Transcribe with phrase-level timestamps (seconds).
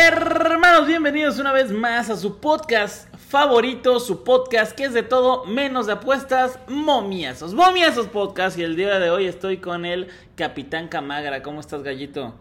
[0.00, 5.44] Hermanos, bienvenidos una vez más a su podcast favorito, su podcast que es de todo
[5.44, 7.52] menos de apuestas, Momiazos.
[7.52, 10.06] Momiazos Podcast y el día de hoy estoy con el
[10.36, 11.42] Capitán Camagra.
[11.42, 12.36] ¿Cómo estás, gallito?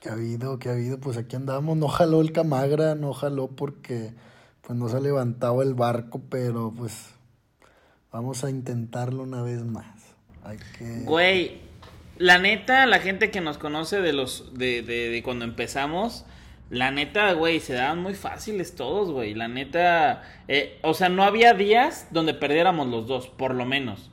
[0.00, 0.58] ¿Qué ha habido?
[0.58, 0.98] ¿Qué ha habido?
[0.98, 1.76] Pues aquí andamos.
[1.76, 4.14] No jaló el Camagra, no jaló porque
[4.62, 7.10] pues no se ha levantado el barco, pero pues
[8.10, 10.14] vamos a intentarlo una vez más.
[10.44, 11.02] Hay que...
[11.04, 11.60] Güey,
[12.16, 16.24] la neta, la gente que nos conoce de los de, de, de cuando empezamos,
[16.70, 19.34] la neta, güey, se daban muy fáciles todos, güey.
[19.34, 24.10] La neta, eh, o sea, no había días donde perdiéramos los dos, por lo menos.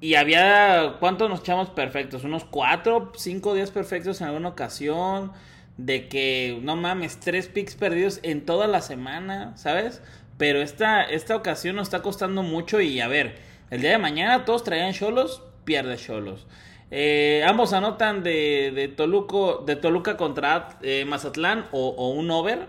[0.00, 2.24] Y había, ¿cuántos nos echamos perfectos?
[2.24, 5.32] Unos cuatro, cinco días perfectos en alguna ocasión.
[5.76, 10.02] De que, no mames, tres picks perdidos en toda la semana, ¿sabes?
[10.36, 13.38] Pero esta, esta ocasión nos está costando mucho y a ver,
[13.70, 16.46] el día de mañana todos traían cholos, pierde cholos.
[16.90, 22.66] Eh, ambos anotan de, de, Toluco, de Toluca contra eh, Mazatlán o, un over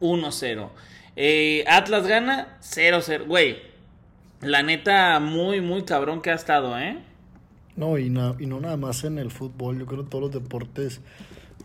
[0.00, 0.68] 1-0.
[1.16, 3.26] Eh, Atlas gana 0-0.
[3.26, 3.58] Güey,
[4.40, 6.98] la neta, muy, muy cabrón que ha estado, ¿eh?
[7.76, 9.78] No, y no, y no nada más en el fútbol.
[9.78, 11.00] Yo creo que en todos los deportes,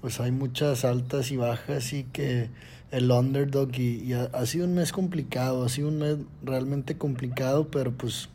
[0.02, 2.50] pues hay muchas altas y bajas y que
[2.92, 7.92] el underdog y, ha, sido un mes complicado, ha sido un mes realmente complicado, pero
[7.92, 8.30] pues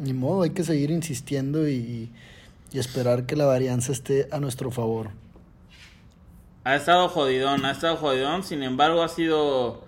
[0.00, 2.10] ni modo, hay que seguir insistiendo y
[2.80, 5.10] esperar que la varianza esté a nuestro favor.
[6.64, 9.84] Ha estado jodidón, ha estado jodidón, sin embargo ha sido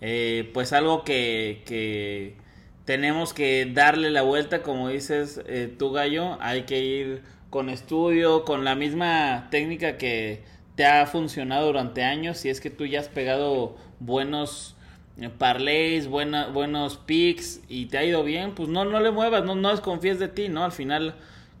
[0.00, 2.36] eh, pues algo que, que,
[2.84, 8.44] tenemos que darle la vuelta, como dices eh, tú gallo, hay que ir con estudio,
[8.44, 10.44] con la misma técnica que
[10.76, 14.76] te ha funcionado durante años, si es que tú ya has pegado buenos
[15.18, 19.54] eh, parlays, buenos picks y te ha ido bien, pues no, no le muevas, no,
[19.54, 20.64] no desconfíes de ti, ¿no?
[20.64, 21.14] Al final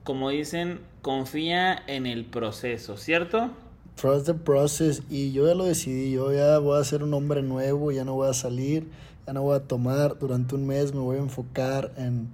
[0.06, 3.50] como dicen, confía en el proceso, ¿cierto?
[3.96, 5.02] Trust the process.
[5.10, 8.14] Y yo ya lo decidí, yo ya voy a ser un hombre nuevo, ya no
[8.14, 8.88] voy a salir,
[9.26, 10.16] ya no voy a tomar.
[10.20, 12.28] Durante un mes me voy a enfocar en,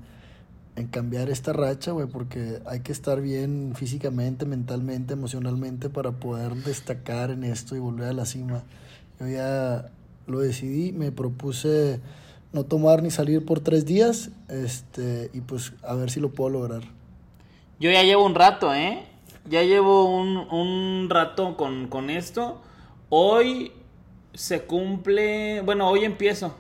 [0.77, 6.54] en cambiar esta racha, güey, porque hay que estar bien físicamente, mentalmente, emocionalmente para poder
[6.56, 8.65] destacar en esto y volver a la cima.
[9.19, 9.91] Yo ya
[10.27, 12.00] lo decidí, me propuse
[12.53, 16.50] no tomar ni salir por tres días, este, y pues a ver si lo puedo
[16.50, 17.02] lograr.
[17.82, 19.03] Yo ya llevo un rato, ¿eh?
[19.44, 22.60] Ya llevo un, un rato con, con, esto.
[23.09, 23.72] Hoy
[24.34, 25.62] se cumple.
[25.62, 26.54] Bueno, hoy empiezo.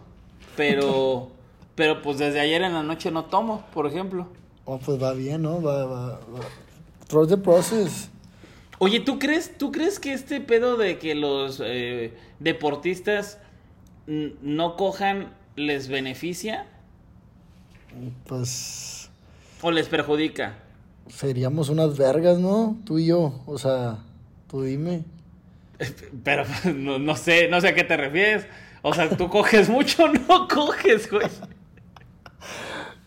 [0.56, 1.30] Pero.
[1.76, 4.26] pero pues desde ayer en la noche no tomo, por ejemplo.
[4.64, 5.62] Oh, pues va bien, ¿no?
[5.62, 6.40] Va, va, va.
[7.06, 8.10] Trust the process.
[8.80, 13.38] Oye, ¿tú crees, ¿tú crees que este pedo de que los eh, deportistas
[14.08, 16.66] no cojan les beneficia?
[18.26, 19.08] Pues.
[19.60, 20.58] ¿O les perjudica?
[21.08, 22.78] Seríamos unas vergas, ¿no?
[22.84, 23.98] Tú y yo, o sea,
[24.48, 25.04] tú dime.
[26.22, 28.46] Pero no, no, sé, no sé a qué te refieres.
[28.82, 31.26] O sea, tú coges mucho, no coges, güey.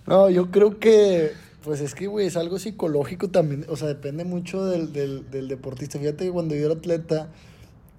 [0.07, 3.65] No, yo creo que, pues es que, güey, es algo psicológico también.
[3.69, 5.99] O sea, depende mucho del, del, del deportista.
[5.99, 7.29] Fíjate que cuando yo era atleta,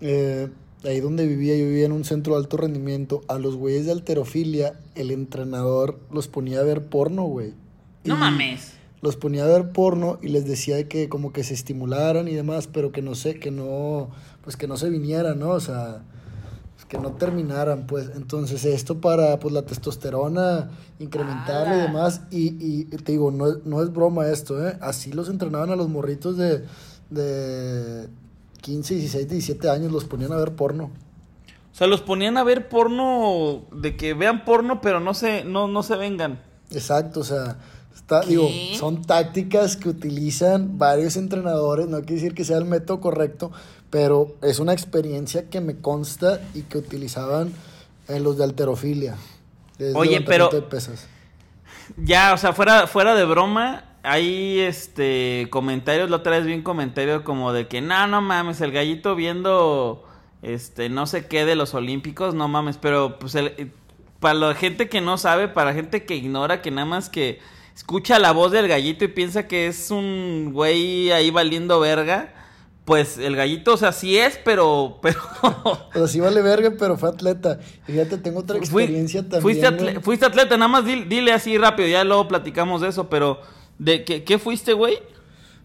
[0.01, 0.49] eh,
[0.85, 3.23] ahí donde vivía, yo vivía en un centro de alto rendimiento.
[3.29, 7.55] A los güeyes de alterofilia, el entrenador los ponía a ver porno, güey.
[8.05, 8.19] No y...
[8.19, 12.35] mames los ponía a ver porno y les decía que como que se estimularan y
[12.35, 14.11] demás, pero que no sé, que no,
[14.43, 15.51] pues que no se vinieran, ¿no?
[15.51, 16.03] O sea,
[16.89, 18.11] que no terminaran, pues.
[18.15, 21.79] Entonces esto para, pues, la testosterona incrementarla ah.
[21.79, 22.21] y demás.
[22.31, 24.77] Y, y, te digo, no, no es broma esto, ¿eh?
[24.81, 26.65] Así los entrenaban a los morritos de,
[27.11, 28.09] de
[28.63, 30.91] 15, 16, 17 años, los ponían a ver porno.
[31.73, 35.69] O sea, los ponían a ver porno, de que vean porno, pero no se, no,
[35.69, 36.41] no se vengan.
[36.71, 37.59] Exacto, o sea,
[37.97, 43.01] Está, digo, son tácticas que utilizan varios entrenadores, no quiere decir que sea el método
[43.01, 43.51] correcto,
[43.91, 47.53] pero es una experiencia que me consta y que utilizaban
[48.07, 49.17] en los de alterofilia.
[49.95, 50.51] Oye, pero
[51.97, 56.63] ya, o sea, fuera, fuera de broma, hay este comentarios, la otra vez vi un
[56.63, 60.05] comentario como de que no, no mames, el gallito viendo
[60.43, 63.73] este no sé qué de los olímpicos, no mames, pero pues el,
[64.21, 67.41] para la gente que no sabe, para la gente que ignora que nada más que
[67.77, 72.33] escucha la voz del gallito y piensa que es un güey ahí valiendo verga,
[72.87, 74.99] pues el gallito, o sea, sí es, pero.
[75.03, 75.19] Pero,
[75.93, 77.59] pero sí vale verga, pero fue atleta.
[77.87, 79.43] Y fíjate, tengo otra experiencia Fui, también.
[79.43, 83.09] Fuiste, atleta, fuiste atleta, nada más dile, dile, así rápido, ya luego platicamos de eso,
[83.09, 83.41] pero.
[83.79, 84.99] ¿De qué, qué fuiste, güey?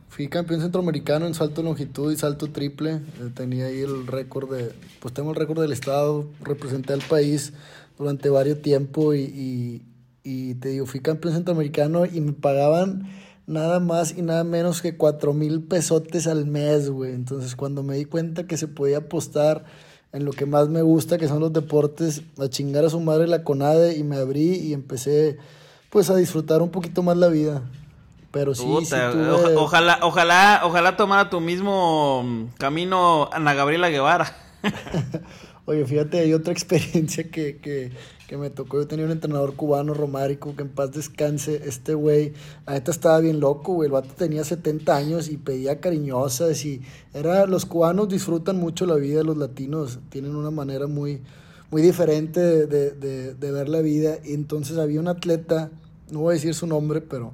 [0.10, 2.96] Fui campeón centroamericano en salto longitud y salto triple.
[2.96, 4.74] Eh, tenía ahí el récord de.
[5.00, 6.28] Pues tengo el récord del estado.
[6.42, 7.54] Representé al país
[7.98, 9.82] durante varios tiempo y, y
[10.24, 13.10] y te digo, fui campeón centroamericano y me pagaban
[13.48, 17.14] nada más y nada menos que cuatro mil pesotes al mes, güey.
[17.14, 19.66] Entonces, cuando me di cuenta que se podía apostar
[20.14, 23.28] en lo que más me gusta, que son los deportes, a chingar a su madre
[23.28, 25.38] la CONADE y me abrí y empecé
[25.90, 27.62] pues a disfrutar un poquito más la vida.
[28.32, 33.54] Pero sí, sí Puta, tuve- oja- ojalá, ojalá, ojalá tomara tu mismo mm, camino Ana
[33.54, 34.34] Gabriela Guevara.
[35.66, 37.92] Oye, fíjate, hay otra experiencia que, que,
[38.32, 38.80] que me tocó.
[38.80, 41.64] Yo tenía un entrenador cubano, Romárico, que en paz descanse.
[41.66, 42.32] Este güey,
[42.66, 43.88] la estaba bien loco, güey.
[43.88, 46.64] El vato tenía 70 años y pedía cariñosas.
[46.64, 46.82] Y
[47.14, 51.20] era, los cubanos disfrutan mucho la vida, los latinos tienen una manera muy,
[51.72, 54.20] muy diferente de- de ver la vida.
[54.24, 55.70] Y entonces había un atleta,
[56.10, 57.34] no voy a decir su nombre, pero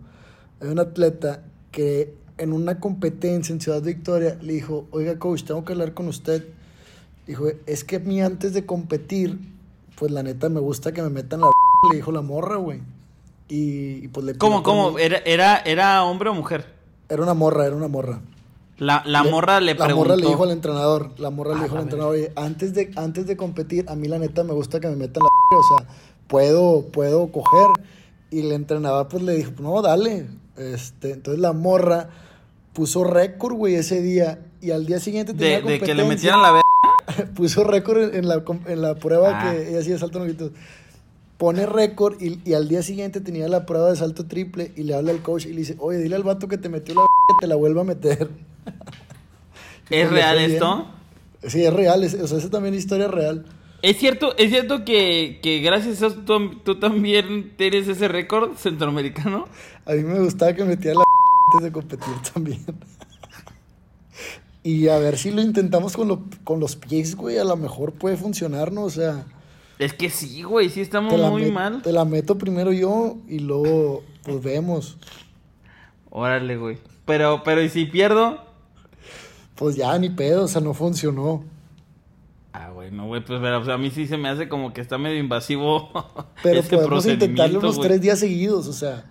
[0.60, 5.64] había un atleta que en una competencia en Ciudad Victoria le dijo, oiga coach, tengo
[5.64, 6.44] que hablar con usted.
[7.28, 9.38] Dijo, es que a mí antes de competir,
[9.98, 11.48] pues la neta me gusta que me metan la
[11.92, 12.82] le dijo la morra, güey.
[13.50, 15.00] Y, y, pues le ¿Cómo, cómo?
[15.00, 16.66] ¿Era, era, ¿Era hombre o mujer?
[17.10, 18.22] Era una morra, era una morra.
[18.78, 20.10] La, la morra le la preguntó.
[20.10, 22.74] morra le dijo al entrenador, la morra Ah, le dijo al la entrenador, oye, antes
[22.74, 25.78] de, antes de competir, a mí la neta me gusta que me metan la o
[25.78, 25.88] sea,
[26.28, 27.70] puedo, puedo coger.
[28.30, 30.28] Y el entrenador pues le dijo, no, dale.
[30.58, 32.10] Este, entonces la morra
[32.74, 34.42] puso récord, güey, ese día.
[34.62, 36.06] Y al día siguiente tenía de, de que le competencia.
[36.06, 36.67] metieran la verga.
[37.36, 39.52] puso récord en, la, en la prueba Ah.
[39.52, 40.52] que ella hacía salto longitud.
[41.38, 44.96] Pone récord y, y al día siguiente tenía la prueba de salto triple y le
[44.96, 47.36] habla al coach y le dice, oye, dile al vato que te metió la que
[47.42, 48.30] te la vuelva a meter.
[49.90, 50.88] ¿Es real esto?
[51.44, 53.46] Sí, es real, es- o sea, eso también es historia real.
[53.84, 58.56] Es cierto, es cierto que, que gracias a eso tú, tú también tienes ese récord
[58.58, 59.46] centroamericano.
[59.86, 61.04] A mí me gustaba que metiera la
[61.54, 62.66] antes de competir también.
[64.70, 67.94] Y a ver si lo intentamos con, lo- con los pies, güey, a lo mejor
[67.94, 68.84] puede funcionar, ¿no?
[68.84, 69.26] O sea...
[69.80, 71.82] Es que sí, güey, sí estamos muy mal.
[71.84, 74.98] te la meto primero yo y luego pues vemos.
[76.10, 76.78] Órale, güey.
[77.06, 78.40] Pero, pero, ¿y si pierdo?
[79.56, 81.44] Pues ya, ni pedo, o sea, no funcionó.
[82.54, 84.98] Ah, güey, no, güey, pues, pero, a mí sí se me hace como que está
[84.98, 85.92] medio invasivo.
[86.44, 87.88] Pero ese podemos intentarlo unos güey.
[87.88, 89.06] tres días seguidos, o sea.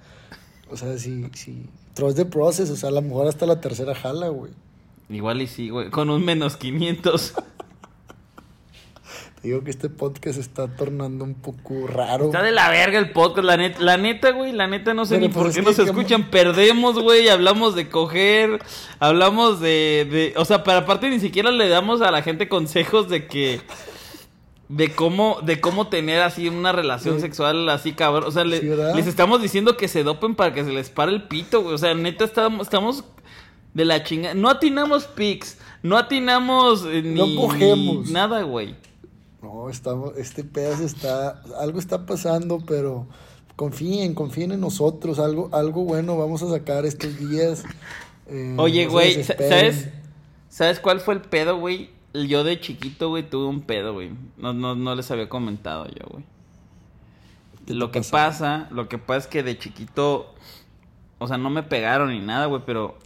[0.68, 1.66] O sea, si, si.
[1.94, 4.50] Trust the process, o sea, a lo mejor hasta la tercera jala, güey.
[5.08, 7.34] Igual y sí, güey, con un menos 500.
[9.40, 12.24] Te digo que este podcast se está tornando un poco raro.
[12.26, 15.16] Está de la verga el podcast, la neta, la neta, güey, la neta no sé
[15.16, 18.58] Pero, ni por pues, qué nos que, escuchan, perdemos, güey, hablamos de coger,
[18.98, 23.08] hablamos de, de, o sea, pero aparte ni siquiera le damos a la gente consejos
[23.08, 23.60] de que,
[24.68, 27.20] de cómo, de cómo tener así una relación Sí.
[27.20, 28.94] sexual así cabrón, o sea, le- Sí, ¿verdad?
[28.96, 31.78] les estamos diciendo que se dopen para que se les pare el pito, güey, o
[31.78, 33.04] sea, neta estamos, estamos
[33.76, 38.06] de la chinga, no atinamos pics, no atinamos eh, No ni, cogemos.
[38.06, 38.74] ni nada, güey.
[39.42, 41.42] No, estamos, este pedazo está.
[41.60, 43.06] Algo está pasando, pero
[43.54, 45.18] confíen, confíen en nosotros.
[45.18, 47.64] Algo, algo bueno vamos a sacar estos días.
[48.28, 49.22] Eh, Oye, no güey.
[49.22, 49.90] ¿sabes?
[50.48, 51.90] ¿Sabes cuál fue el pedo, güey?
[52.14, 54.10] Yo de chiquito, güey, tuve un pedo, güey.
[54.38, 56.24] No, no, no les había comentado yo, güey.
[57.58, 58.10] ¿Qué te Lo que pasó?
[58.12, 60.32] pasa, lo que pasa es que de chiquito,
[61.18, 62.96] o sea, no me pegaron ni nada, güey, pero...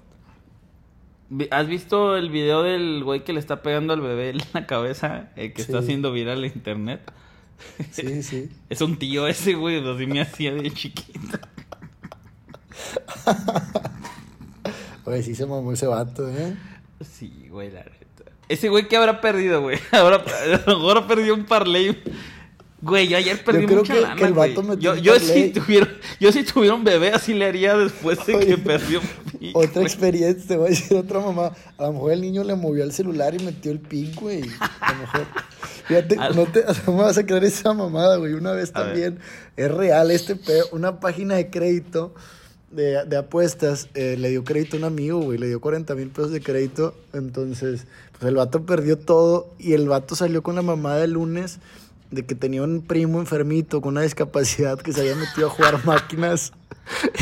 [1.50, 5.30] ¿Has visto el video del güey que le está pegando al bebé en la cabeza?
[5.36, 7.00] El que está haciendo viral en internet.
[7.92, 8.48] Sí, sí.
[8.70, 11.38] Es un tío ese, güey, así me hacía de chiquito.
[15.04, 16.54] Oye, sí se mamó ese vato, ¿eh?
[17.00, 18.30] Sí, güey, la neta.
[18.48, 19.78] Ese güey que habrá perdido, güey.
[19.92, 20.24] Ahora,
[20.66, 22.02] ahora perdió un parlay.
[22.82, 24.50] Güey, yo ayer perdí creo mucha que- lana, que el güey.
[24.54, 25.42] vato metió Yo, un yo parlay.
[25.44, 29.00] si tuviera, yo si tuviera un bebé así le haría después de Oye, que perdió.
[29.54, 31.52] Otra experiencia, te voy a decir otra mamá.
[31.78, 34.42] A lo mejor el niño le movió el celular y metió el pin, güey.
[34.80, 35.26] A lo mejor.
[35.86, 38.34] Fíjate, no te no me vas a creer esa mamada, güey.
[38.34, 39.18] Una vez también
[39.56, 40.66] es real este pedo.
[40.72, 42.14] Una página de crédito
[42.70, 45.38] de, de apuestas eh, le dio crédito a un amigo, güey.
[45.38, 46.94] Le dio 40 mil pesos de crédito.
[47.12, 51.58] Entonces, pues el vato perdió todo y el vato salió con la mamada el lunes
[52.10, 55.84] de que tenía un primo enfermito con una discapacidad que se había metido a jugar
[55.86, 56.52] máquinas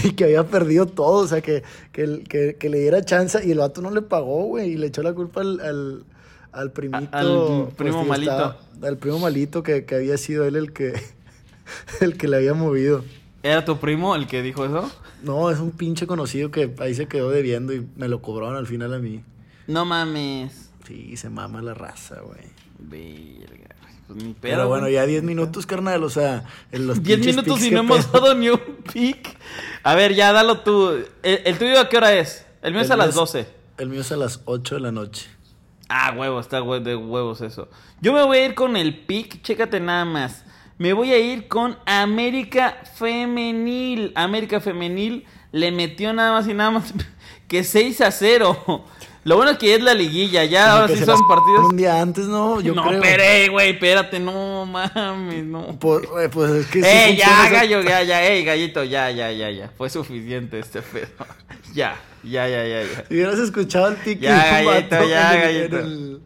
[0.03, 3.51] y que había perdido todo, o sea, que, que, que- que le diera chance y
[3.51, 6.05] el vato no le pagó, güey, y le echó la culpa al, al,
[6.53, 7.09] al primito.
[7.13, 7.27] al
[7.67, 8.31] pues, primo malito.
[8.31, 10.95] estaba- al primo malito que, que había sido él el que,
[12.01, 13.05] el que le había movido.
[13.43, 14.91] ¿Era tu primo el que dijo eso?
[15.23, 18.67] No, es un pinche conocido que ahí se quedó debiendo y me lo cobraron al
[18.67, 19.23] final a mí.
[19.67, 20.71] No mames.
[20.87, 22.41] Sí, se mama la raza, güey.
[22.79, 23.75] Verga.
[24.09, 24.41] Pues ni pedo.
[24.41, 27.81] Pero bueno, ya 10 minutos, carnal, o sea, en los 10 pinches minutos y no
[27.81, 28.59] hemos dado ni un
[28.93, 29.37] pic.
[29.85, 30.91] A ver, ya dalo tú.
[31.23, 32.45] ¿El, el tuyo a qué hora es?
[32.63, 33.47] El mío es a las 12.
[33.79, 35.29] El mío es a las 8 de la noche.
[35.89, 37.69] Ah, huevo, está hue- de huevos eso.
[38.01, 40.45] Yo me voy a ir con el pick, chécate nada más.
[40.79, 44.13] Me voy a ir con América Femenil.
[44.15, 46.93] América Femenil le metió nada más y nada más
[47.49, 48.85] que 6 a 0.
[49.25, 51.67] Lo bueno es que es la liguilla, ya ahora sí son partidos.
[51.69, 53.03] Un día antes, no, yo no, creo.
[53.03, 55.79] espere, güey, espérate, no mames, no.
[55.79, 59.31] Pues, güey, pues es que ¡Ey, funciona ya, gallo, ya, ya, ey, gallito, ya, ya,
[59.33, 59.71] ya, ya.
[59.77, 61.09] Fue suficiente este pedo.
[61.75, 63.05] ya, ya, ya, ya, ya.
[63.09, 65.79] Si hubieras escuchado el pique Ya, gallito, ya, gallito.
[65.81, 66.21] en el-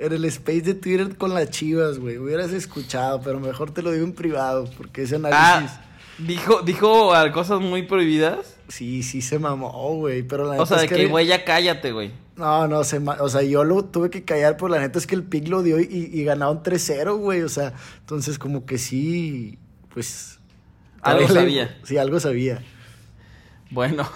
[0.00, 2.18] en el space de Twitter con las chivas, güey.
[2.18, 5.72] Hubieras escuchado, pero mejor te lo digo en privado, porque ese análisis.
[5.76, 5.84] Ah,
[6.18, 8.56] dijo, dijo cosas muy prohibidas.
[8.68, 10.22] Sí, sí se mamó, güey.
[10.22, 12.12] Pero la O sea, es de que, güey, ya cállate, güey.
[12.38, 15.16] No, no, se o sea, yo lo tuve que callar, pero la neta es que
[15.16, 17.42] el pick lo dio y, y ganaron 3-0, güey.
[17.42, 19.58] O sea, entonces como que sí,
[19.92, 20.38] pues...
[21.02, 21.78] Algo le- sabía.
[21.84, 22.62] Sí, algo sabía.
[23.70, 24.08] Bueno,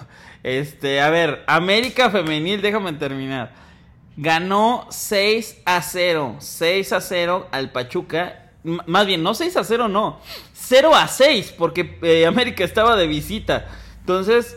[0.42, 3.52] este, a ver, América Femenil, déjame terminar.
[4.16, 6.36] Ganó 6 a 0.
[6.38, 8.50] 6 a 0 al Pachuca.
[8.64, 10.20] M- más bien, no 6 a 0, no.
[10.54, 13.66] 0 a 6, porque eh, América estaba de visita.
[14.00, 14.56] Entonces,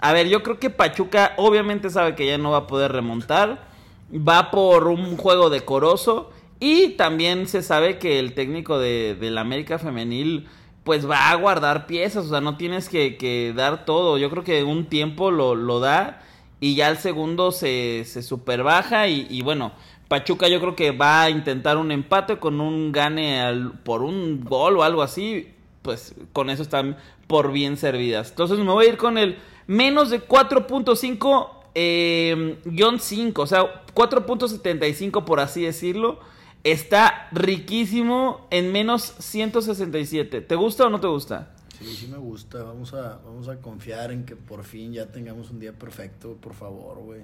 [0.00, 3.68] a ver, yo creo que Pachuca obviamente sabe que ya no va a poder remontar.
[4.12, 6.30] Va por un juego decoroso.
[6.60, 10.46] Y también se sabe que el técnico de, del América Femenil
[10.84, 14.18] pues va a guardar piezas, o sea, no tienes que, que dar todo.
[14.18, 16.22] Yo creo que un tiempo lo, lo da
[16.60, 19.72] y ya el segundo se, se super baja y, y bueno,
[20.08, 24.44] Pachuca yo creo que va a intentar un empate con un gane al- por un
[24.44, 25.53] gol o algo así,
[25.84, 28.30] pues con eso están por bien servidas.
[28.30, 29.36] Entonces me voy a ir con el
[29.66, 36.18] menos de 4.5 eh, guion 5, o sea, 4.75 por así decirlo.
[36.64, 40.40] Está riquísimo en menos 167.
[40.40, 41.54] ¿Te gusta o no te gusta?
[41.78, 42.62] Sí, sí me gusta.
[42.62, 46.54] Vamos a, vamos a confiar en que por fin ya tengamos un día perfecto, por
[46.54, 47.20] favor, güey.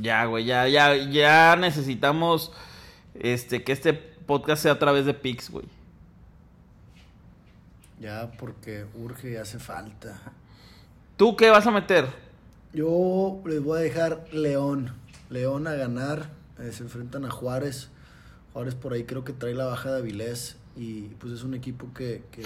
[0.00, 2.52] Ya, güey, ya, ya, ya necesitamos
[3.14, 5.66] este que este podcast sea a través de Pix, güey.
[8.00, 10.20] Ya porque urge y hace falta.
[11.16, 12.06] ¿Tú qué vas a meter?
[12.72, 14.92] Yo les voy a dejar León.
[15.30, 16.30] León a ganar.
[16.60, 17.88] Eh, se enfrentan a Juárez.
[18.52, 20.56] Juárez por ahí creo que trae la baja de Avilés.
[20.76, 22.44] Y pues es un equipo que, que,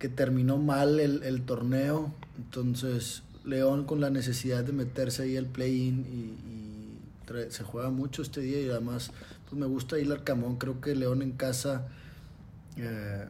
[0.00, 2.12] que terminó mal el, el torneo.
[2.38, 7.90] Entonces León con la necesidad de meterse ahí al play-in y, y trae- se juega
[7.90, 8.60] mucho este día.
[8.62, 9.12] Y además
[9.48, 10.56] pues me gusta ir al Camón.
[10.56, 11.86] Creo que León en casa...
[12.76, 13.28] eh,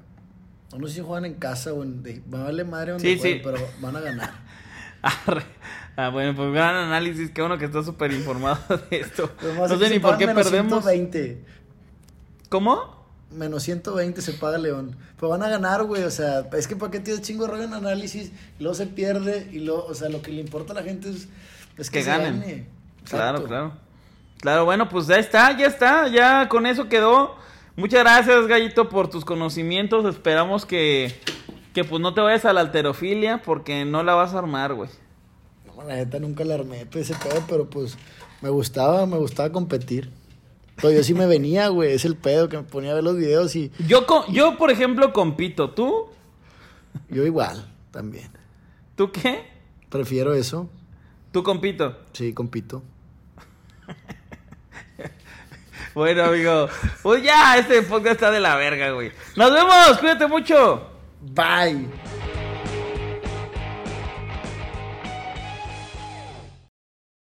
[0.79, 2.03] no sé si juegan en casa o en...
[2.03, 3.43] de- me vale madre donde Sí, jueguen, sí.
[3.45, 4.31] pero van a ganar.
[5.97, 7.31] Ah, bueno, pues gran análisis.
[7.31, 8.59] Qué bueno que estás súper informado
[8.91, 9.31] de esto.
[9.43, 10.83] No sé ni por qué menos perdemos.
[10.85, 11.45] 120.
[12.49, 13.05] ¿Cómo?
[13.31, 14.97] Menos 120 se paga León.
[15.17, 16.05] Pero van a ganar, güey.
[16.05, 18.33] O sea, es que para qué tienes chingo de en análisis.
[18.59, 19.49] Y luego se pierde.
[19.53, 21.29] Y luego, o sea, lo que le importa a la gente es,
[21.77, 22.41] es que, Que se ganen.
[22.41, 22.67] gane.
[23.05, 23.73] Claro, claro.
[24.41, 26.09] Claro, bueno, pues ya está, ya está.
[26.09, 27.37] Ya con eso quedó.
[27.81, 30.05] Muchas gracias, Gallito, por tus conocimientos.
[30.05, 31.15] Esperamos que,
[31.73, 34.91] que pues no te vayas a la alterofilia porque no la vas a armar, güey.
[35.67, 37.97] No, la neta nunca la armé pues, ese pedo, pero pues
[38.43, 40.11] me gustaba, me gustaba competir.
[40.77, 41.93] Pero yo sí me venía, güey.
[41.93, 44.71] Es el pedo que me ponía a ver los videos y Yo, co- yo, por
[44.71, 45.71] ejemplo, compito.
[45.71, 46.07] ¿Tú?
[47.09, 48.31] yo igual, también.
[48.95, 49.45] ¿Tú qué?
[49.89, 50.69] Prefiero eso.
[51.33, 51.97] Tú compito.
[52.13, 52.83] Sí, compito.
[55.95, 56.69] Bueno, amigo.
[57.03, 59.13] Pues ya, este podcast está de la verga, güey.
[59.37, 60.87] Nos vemos, cuídate mucho.
[61.21, 61.89] Bye.